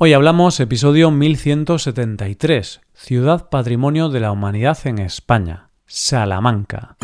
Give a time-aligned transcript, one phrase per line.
[0.00, 6.96] Hoy hablamos episodio 1173, Ciudad Patrimonio de la Humanidad en España, Salamanca.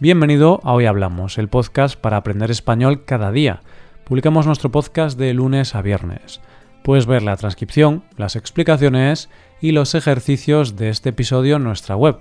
[0.00, 3.60] Bienvenido a Hoy Hablamos, el podcast para aprender español cada día.
[4.02, 6.40] Publicamos nuestro podcast de lunes a viernes.
[6.82, 9.30] Puedes ver la transcripción, las explicaciones
[9.60, 12.18] y los ejercicios de este episodio en nuestra web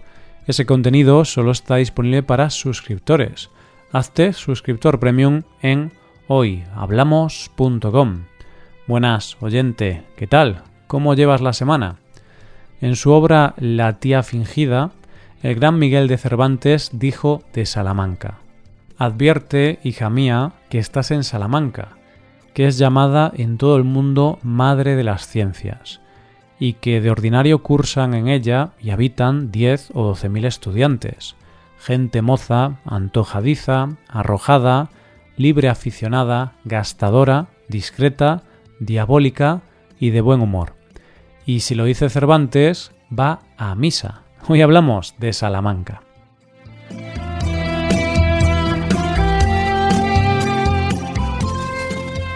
[0.48, 3.52] ese contenido solo está disponible para suscriptores.
[3.91, 5.91] Hazte suscriptor premium en
[6.27, 8.23] hoyhablamos.com.
[8.88, 10.63] Buenas, oyente, ¿qué tal?
[10.88, 11.98] ¿Cómo llevas la semana?
[12.80, 14.91] En su obra La tía fingida,
[15.44, 18.39] el gran Miguel de Cervantes dijo de Salamanca.
[18.98, 21.89] Advierte, hija mía, que estás en Salamanca,
[22.53, 26.00] que es llamada en todo el mundo Madre de las Ciencias
[26.59, 31.35] y que de ordinario cursan en ella y habitan diez o doce mil estudiantes,
[31.80, 34.89] gente moza, antojadiza, arrojada,
[35.35, 38.44] libre aficionada, gastadora, discreta,
[38.80, 39.61] diabólica
[39.99, 40.73] y de buen humor.
[41.45, 44.23] Y si lo dice Cervantes, va a misa.
[44.47, 46.02] Hoy hablamos de Salamanca.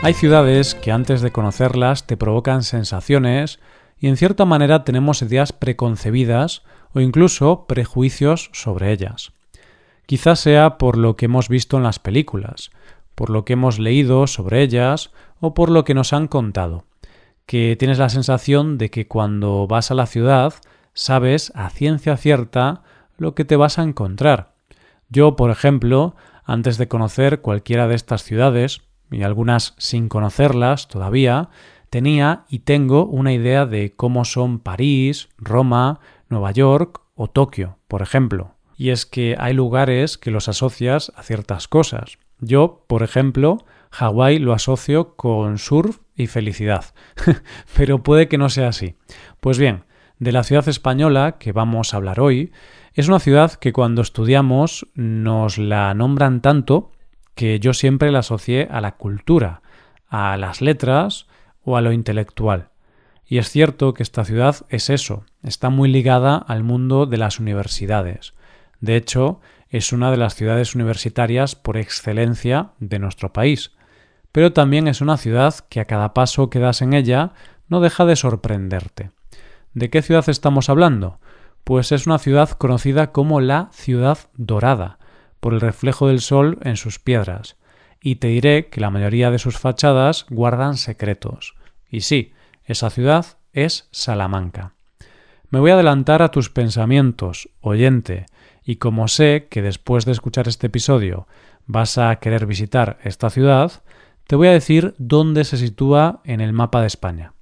[0.03, 3.59] Hay ciudades que antes de conocerlas te provocan sensaciones
[4.01, 6.63] y en cierta manera tenemos ideas preconcebidas
[6.93, 9.31] o incluso prejuicios sobre ellas.
[10.07, 12.71] Quizás sea por lo que hemos visto en las películas,
[13.13, 16.85] por lo que hemos leído sobre ellas o por lo que nos han contado,
[17.45, 20.55] que tienes la sensación de que cuando vas a la ciudad
[20.93, 22.81] sabes a ciencia cierta
[23.17, 24.53] lo que te vas a encontrar.
[25.09, 31.49] Yo, por ejemplo, antes de conocer cualquiera de estas ciudades, y algunas sin conocerlas todavía,
[31.91, 38.01] tenía y tengo una idea de cómo son París, Roma, Nueva York o Tokio, por
[38.01, 38.55] ejemplo.
[38.77, 42.17] Y es que hay lugares que los asocias a ciertas cosas.
[42.39, 43.59] Yo, por ejemplo,
[43.91, 46.85] Hawái lo asocio con surf y felicidad.
[47.75, 48.95] Pero puede que no sea así.
[49.41, 49.83] Pues bien,
[50.17, 52.53] de la ciudad española que vamos a hablar hoy,
[52.93, 56.91] es una ciudad que cuando estudiamos nos la nombran tanto
[57.35, 59.61] que yo siempre la asocié a la cultura,
[60.07, 61.27] a las letras
[61.63, 62.69] o a lo intelectual.
[63.25, 67.39] Y es cierto que esta ciudad es eso, está muy ligada al mundo de las
[67.39, 68.33] universidades.
[68.81, 69.39] De hecho,
[69.69, 73.71] es una de las ciudades universitarias por excelencia de nuestro país.
[74.33, 77.31] Pero también es una ciudad que a cada paso que das en ella
[77.69, 79.11] no deja de sorprenderte.
[79.73, 81.19] ¿De qué ciudad estamos hablando?
[81.63, 84.99] Pues es una ciudad conocida como la Ciudad Dorada,
[85.39, 87.55] por el reflejo del sol en sus piedras,
[88.01, 91.55] y te diré que la mayoría de sus fachadas guardan secretos.
[91.89, 92.33] Y sí,
[92.65, 94.73] esa ciudad es Salamanca.
[95.49, 98.25] Me voy a adelantar a tus pensamientos, oyente,
[98.63, 101.27] y como sé que después de escuchar este episodio
[101.67, 103.83] vas a querer visitar esta ciudad,
[104.27, 107.33] te voy a decir dónde se sitúa en el mapa de España.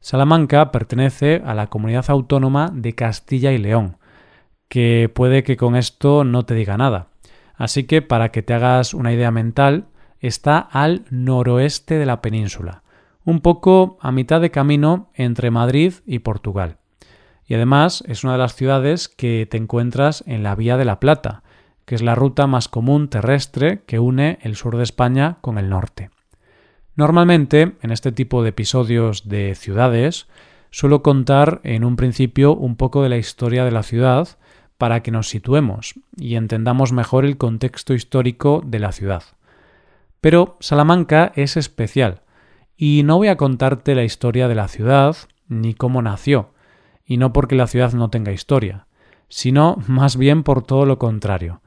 [0.00, 3.98] Salamanca pertenece a la comunidad autónoma de Castilla y León,
[4.68, 7.08] que puede que con esto no te diga nada.
[7.56, 9.88] Así que para que te hagas una idea mental,
[10.20, 12.82] está al noroeste de la península,
[13.24, 16.76] un poco a mitad de camino entre Madrid y Portugal.
[17.46, 21.00] Y además es una de las ciudades que te encuentras en la Vía de la
[21.00, 21.42] Plata,
[21.84, 25.68] que es la ruta más común terrestre que une el sur de España con el
[25.68, 26.10] norte.
[26.94, 30.28] Normalmente, en este tipo de episodios de ciudades,
[30.70, 34.28] suelo contar en un principio un poco de la historia de la ciudad
[34.78, 39.24] para que nos situemos y entendamos mejor el contexto histórico de la ciudad.
[40.20, 42.22] Pero Salamanca es especial,
[42.76, 45.16] y no voy a contarte la historia de la ciudad
[45.48, 46.52] ni cómo nació,
[47.04, 48.86] y no porque la ciudad no tenga historia,
[49.28, 51.62] sino más bien por todo lo contrario.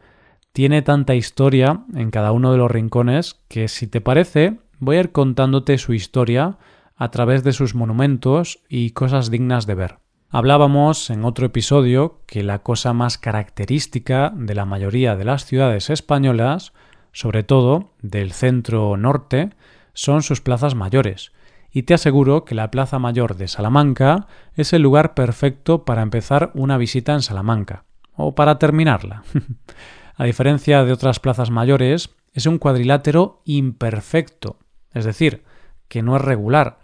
[0.51, 4.99] Tiene tanta historia en cada uno de los rincones que si te parece voy a
[5.01, 6.57] ir contándote su historia
[6.95, 9.97] a través de sus monumentos y cosas dignas de ver.
[10.29, 15.89] Hablábamos en otro episodio que la cosa más característica de la mayoría de las ciudades
[15.89, 16.73] españolas
[17.13, 19.51] sobre todo del centro norte,
[19.93, 21.31] son sus plazas mayores,
[21.71, 26.51] y te aseguro que la Plaza Mayor de Salamanca es el lugar perfecto para empezar
[26.53, 29.23] una visita en Salamanca, o para terminarla.
[30.15, 34.57] A diferencia de otras plazas mayores, es un cuadrilátero imperfecto,
[34.93, 35.43] es decir,
[35.87, 36.79] que no es regular,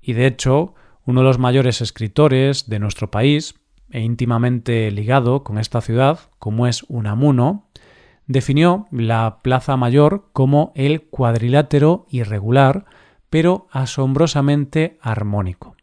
[0.00, 0.74] y de hecho,
[1.06, 3.54] uno de los mayores escritores de nuestro país,
[3.90, 7.68] e íntimamente ligado con esta ciudad, como es Unamuno,
[8.26, 12.86] definió la Plaza Mayor como el cuadrilátero irregular,
[13.30, 15.76] pero asombrosamente armónico.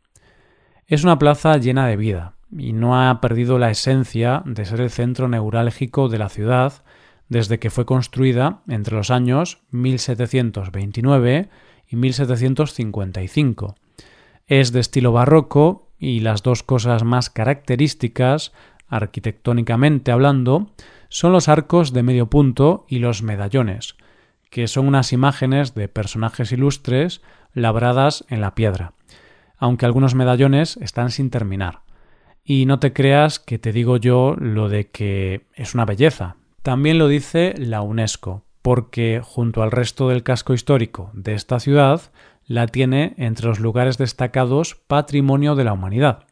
[0.88, 4.90] Es una plaza llena de vida y no ha perdido la esencia de ser el
[4.90, 6.84] centro neurálgico de la ciudad,
[7.30, 11.50] desde que fue construida entre los años 1729
[11.88, 13.76] y 1755.
[14.48, 18.52] Es de estilo barroco y las dos cosas más características,
[18.90, 20.72] arquitectónicamente hablando,
[21.12, 23.96] son los arcos de medio punto y los medallones,
[24.50, 27.22] que son unas imágenes de personajes ilustres
[27.54, 28.94] labradas en la piedra,
[29.58, 31.82] aunque algunos medallones están sin terminar.
[32.46, 36.38] Y no te creas que te digo yo lo de que es una belleza.
[36.64, 42.02] También lo dice la UNESCO, porque junto al resto del casco histórico de esta ciudad,
[42.46, 46.26] la tiene entre los lugares destacados Patrimonio de la Humanidad.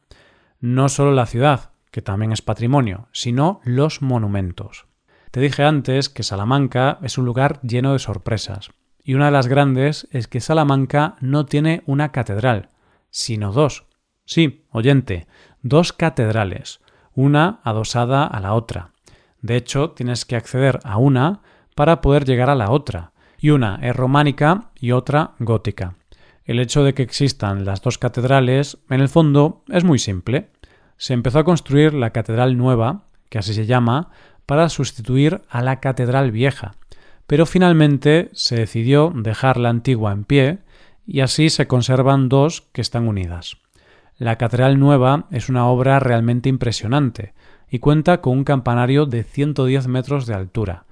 [0.62, 4.88] No solo la ciudad, que también es patrimonio, sino los monumentos.
[5.32, 8.72] Te dije antes que Salamanca es un lugar lleno de sorpresas,
[9.04, 12.70] y una de las grandes es que Salamanca no tiene una catedral,
[13.10, 13.86] sino dos.
[14.26, 15.28] Sí, oyente,
[15.62, 16.80] dos catedrales,
[17.14, 18.94] una adosada a la otra.
[19.42, 21.42] De hecho, tienes que acceder a una
[21.76, 25.96] para poder llegar a la otra, y una es románica y otra gótica.
[26.44, 30.50] El hecho de que existan las dos catedrales, en el fondo, es muy simple.
[31.00, 34.10] Se empezó a construir la catedral nueva, que así se llama,
[34.46, 36.74] para sustituir a la catedral vieja,
[37.26, 40.60] pero finalmente se decidió dejar la antigua en pie
[41.08, 43.58] y así se conservan dos que están unidas.
[44.18, 47.34] La Catedral Nueva es una obra realmente impresionante
[47.72, 50.84] y cuenta con un campanario de 110 metros de altura,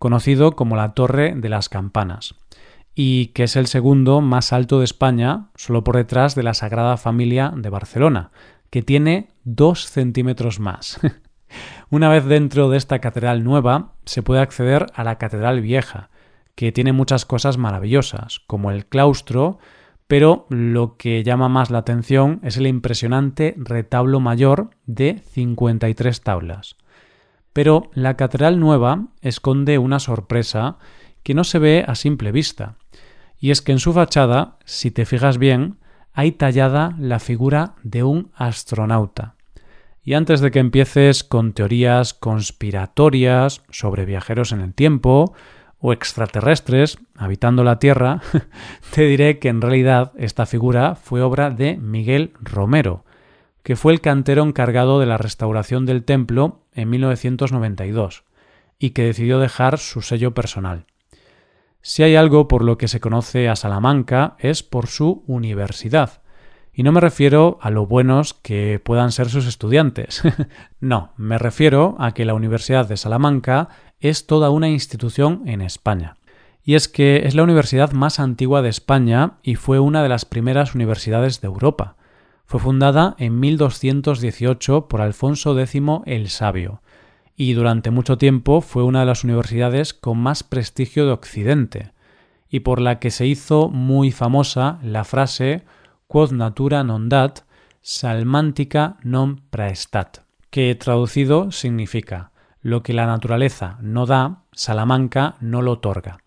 [0.00, 2.34] conocido como la Torre de las Campanas,
[2.96, 6.96] y que es el segundo más alto de España, solo por detrás de la Sagrada
[6.96, 8.30] Familia de Barcelona,
[8.74, 10.98] que tiene dos centímetros más.
[11.90, 16.10] Una vez dentro de esta catedral nueva, se puede acceder a la catedral vieja,
[16.56, 19.60] que tiene muchas cosas maravillosas, como el claustro,
[20.08, 26.74] pero lo que llama más la atención es el impresionante retablo mayor de 53 tablas.
[27.52, 30.78] Pero la Catedral Nueva esconde una sorpresa
[31.22, 32.74] que no se ve a simple vista,
[33.38, 35.78] y es que en su fachada, si te fijas bien,
[36.14, 39.34] hay tallada la figura de un astronauta.
[40.04, 45.34] Y antes de que empieces con teorías conspiratorias sobre viajeros en el tiempo
[45.80, 48.22] o extraterrestres habitando la Tierra,
[48.94, 53.04] te diré que en realidad esta figura fue obra de Miguel Romero,
[53.62, 58.24] que fue el cantero encargado de la restauración del templo en 1992
[58.78, 60.86] y que decidió dejar su sello personal.
[61.86, 66.22] Si hay algo por lo que se conoce a Salamanca es por su universidad.
[66.72, 70.22] Y no me refiero a lo buenos que puedan ser sus estudiantes.
[70.80, 73.68] no, me refiero a que la Universidad de Salamanca
[74.00, 76.16] es toda una institución en España.
[76.62, 80.24] Y es que es la universidad más antigua de España y fue una de las
[80.24, 81.96] primeras universidades de Europa.
[82.46, 86.80] Fue fundada en 1218 por Alfonso X el Sabio,
[87.36, 91.92] y durante mucho tiempo fue una de las universidades con más prestigio de Occidente,
[92.48, 95.64] y por la que se hizo muy famosa la frase
[96.06, 97.42] Quod natura non dat,
[97.82, 100.22] salmantica non praestat,
[100.52, 102.30] que traducido significa
[102.62, 106.18] lo que la naturaleza no da, Salamanca no lo otorga.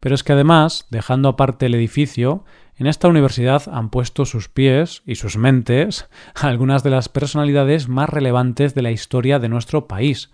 [0.00, 2.44] Pero es que además, dejando aparte el edificio,
[2.78, 8.08] en esta universidad han puesto sus pies y sus mentes algunas de las personalidades más
[8.08, 10.30] relevantes de la historia de nuestro país,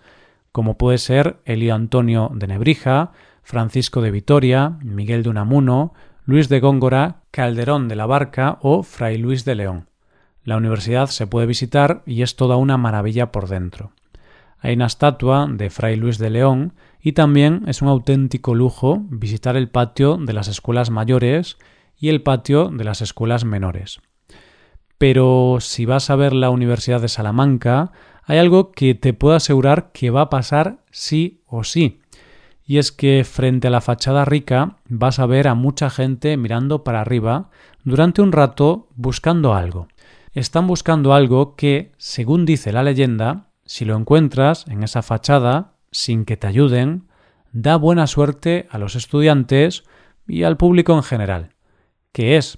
[0.51, 3.11] como puede ser Elio Antonio de Nebrija,
[3.41, 5.93] Francisco de Vitoria, Miguel de Unamuno,
[6.23, 9.89] Luis de Góngora, Calderón de la Barca o Fray Luis de León.
[10.43, 13.91] La universidad se puede visitar y es toda una maravilla por dentro.
[14.59, 19.55] Hay una estatua de Fray Luis de León y también es un auténtico lujo visitar
[19.55, 21.57] el patio de las escuelas mayores
[21.97, 23.99] y el patio de las escuelas menores.
[24.97, 27.91] Pero si vas a ver la Universidad de Salamanca,
[28.23, 32.01] hay algo que te puedo asegurar que va a pasar sí o sí.
[32.65, 36.83] Y es que frente a la fachada rica vas a ver a mucha gente mirando
[36.83, 37.49] para arriba
[37.83, 39.87] durante un rato buscando algo.
[40.33, 46.25] Están buscando algo que, según dice la leyenda, si lo encuentras en esa fachada, sin
[46.25, 47.07] que te ayuden,
[47.51, 49.83] da buena suerte a los estudiantes
[50.27, 51.54] y al público en general.
[52.15, 52.57] ¿Qué es?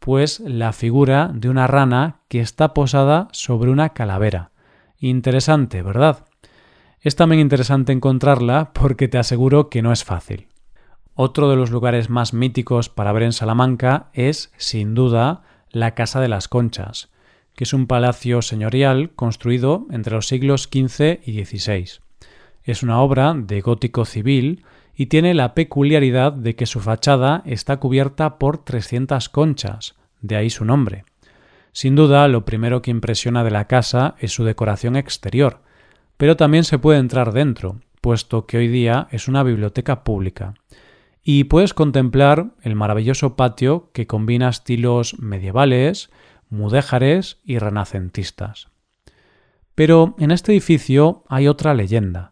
[0.00, 4.50] Pues la figura de una rana que está posada sobre una calavera.
[4.98, 6.26] Interesante, ¿verdad?
[7.00, 10.48] Es también interesante encontrarla porque te aseguro que no es fácil.
[11.14, 16.20] Otro de los lugares más míticos para ver en Salamanca es, sin duda, la Casa
[16.20, 17.08] de las Conchas,
[17.56, 21.88] que es un palacio señorial construido entre los siglos XV y XVI.
[22.62, 24.66] Es una obra de gótico civil
[25.02, 30.48] y tiene la peculiaridad de que su fachada está cubierta por 300 conchas, de ahí
[30.48, 31.04] su nombre.
[31.72, 35.58] Sin duda, lo primero que impresiona de la casa es su decoración exterior,
[36.16, 40.54] pero también se puede entrar dentro, puesto que hoy día es una biblioteca pública.
[41.20, 46.10] Y puedes contemplar el maravilloso patio que combina estilos medievales,
[46.48, 48.68] mudéjares y renacentistas.
[49.74, 52.31] Pero en este edificio hay otra leyenda,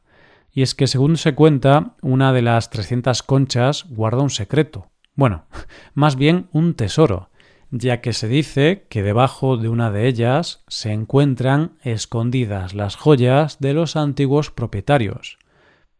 [0.52, 4.90] y es que según se cuenta, una de las 300 conchas guarda un secreto.
[5.14, 5.45] Bueno,
[5.95, 7.30] más bien un tesoro,
[7.71, 13.61] ya que se dice que debajo de una de ellas se encuentran escondidas las joyas
[13.61, 15.38] de los antiguos propietarios.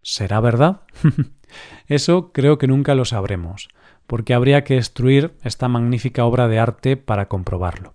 [0.02, 0.83] ¿Será verdad?
[1.87, 3.69] Eso creo que nunca lo sabremos,
[4.07, 7.92] porque habría que destruir esta magnífica obra de arte para comprobarlo.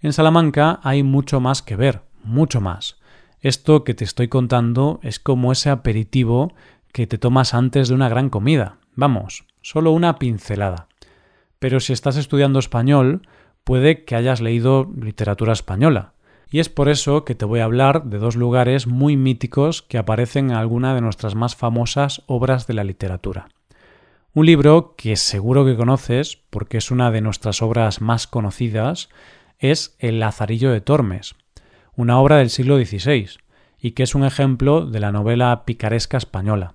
[0.00, 2.98] En Salamanca hay mucho más que ver, mucho más.
[3.44, 6.54] Esto que te estoy contando es como ese aperitivo
[6.92, 8.78] que te tomas antes de una gran comida.
[8.94, 10.88] Vamos, solo una pincelada.
[11.58, 13.28] Pero si estás estudiando español,
[13.62, 16.14] puede que hayas leído literatura española.
[16.50, 19.98] Y es por eso que te voy a hablar de dos lugares muy míticos que
[19.98, 23.48] aparecen en alguna de nuestras más famosas obras de la literatura.
[24.32, 29.10] Un libro que seguro que conoces, porque es una de nuestras obras más conocidas,
[29.58, 31.36] es El Lazarillo de Tormes,
[31.96, 33.28] una obra del siglo XVI,
[33.78, 36.72] y que es un ejemplo de la novela picaresca española,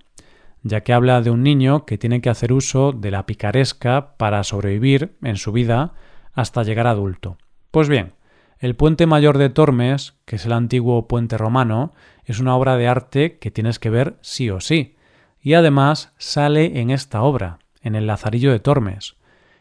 [0.62, 4.44] ya que habla de un niño que tiene que hacer uso de la picaresca para
[4.44, 5.92] sobrevivir en su vida
[6.34, 7.36] hasta llegar adulto.
[7.70, 8.14] Pues bien,
[8.58, 11.92] el puente mayor de Tormes, que es el antiguo puente romano,
[12.24, 14.96] es una obra de arte que tienes que ver sí o sí,
[15.42, 19.16] y además sale en esta obra, en el Lazarillo de Tormes.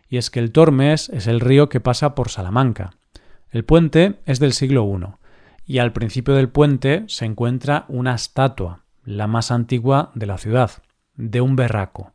[0.09, 2.91] Y es que el Tormes es el río que pasa por Salamanca.
[3.51, 5.18] El puente es del siglo I,
[5.69, 10.71] y al principio del puente se encuentra una estatua, la más antigua de la ciudad,
[11.15, 12.11] de un berraco,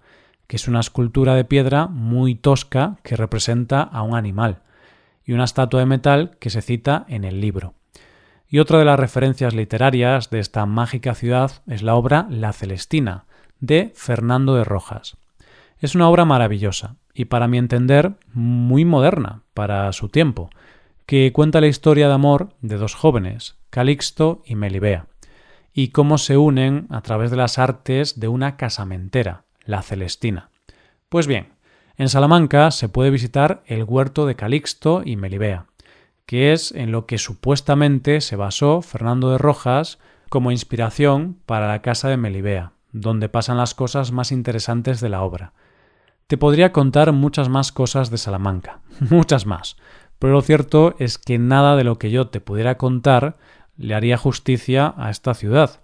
[0.49, 4.63] que es una escultura de piedra muy tosca que representa a un animal,
[5.25, 7.75] y una estatua de metal que se cita en el libro.
[8.49, 13.27] Y otra de las referencias literarias de esta mágica ciudad es la obra La Celestina,
[13.61, 15.17] de Fernando de Rojas.
[15.79, 20.51] Es una obra maravillosa y, para mi entender, muy moderna para su tiempo,
[21.07, 25.07] que cuenta la historia de amor de dos jóvenes, Calixto y Melibea,
[25.73, 30.51] y cómo se unen a través de las artes de una casamentera, la Celestina.
[31.09, 31.55] Pues bien,
[31.97, 35.67] en Salamanca se puede visitar el huerto de Calixto y Melibea,
[36.27, 39.99] que es en lo que supuestamente se basó Fernando de Rojas
[40.31, 45.23] como inspiración para la casa de Melibea, donde pasan las cosas más interesantes de la
[45.23, 45.53] obra.
[46.27, 48.81] Te podría contar muchas más cosas de Salamanca,
[49.11, 49.77] muchas más,
[50.25, 53.37] pero lo cierto es que nada de lo que yo te pudiera contar
[53.77, 55.83] le haría justicia a esta ciudad,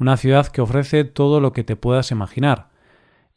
[0.00, 2.70] una ciudad que ofrece todo lo que te puedas imaginar.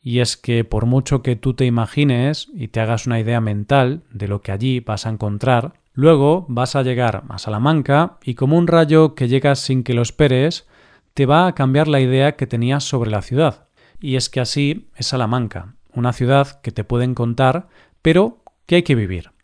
[0.01, 4.03] Y es que por mucho que tú te imagines y te hagas una idea mental
[4.09, 8.57] de lo que allí vas a encontrar, luego vas a llegar a Salamanca y como
[8.57, 10.65] un rayo que llegas sin que lo esperes,
[11.13, 13.67] te va a cambiar la idea que tenías sobre la ciudad.
[13.99, 17.67] Y es que así es Salamanca, una ciudad que te pueden contar,
[18.01, 19.35] pero que hay que vivir.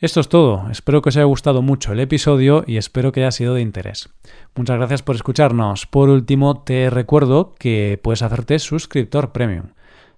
[0.00, 3.30] Esto es todo, espero que os haya gustado mucho el episodio y espero que haya
[3.30, 4.10] sido de interés.
[4.54, 5.86] Muchas gracias por escucharnos.
[5.86, 9.68] Por último, te recuerdo que puedes hacerte suscriptor premium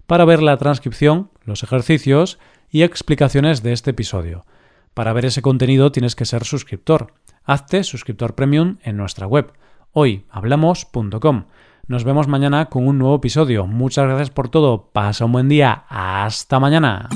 [0.07, 4.45] para ver la transcripción, los ejercicios y explicaciones de este episodio.
[4.93, 7.13] Para ver ese contenido tienes que ser suscriptor.
[7.43, 9.53] Hazte suscriptor premium en nuestra web
[9.93, 11.45] hoyhablamos.com.
[11.87, 13.67] Nos vemos mañana con un nuevo episodio.
[13.67, 14.89] Muchas gracias por todo.
[14.91, 15.85] Pasa un buen día.
[15.87, 17.09] Hasta mañana.